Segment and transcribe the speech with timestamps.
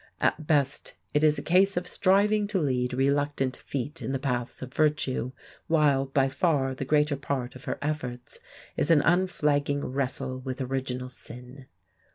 [0.19, 4.63] At best it is a case of striving to lead reluctant feet in the paths
[4.63, 5.31] of virtue,
[5.67, 8.39] while by far the greater part of her efforts
[8.75, 11.67] is an unflagging wrestle with original sin.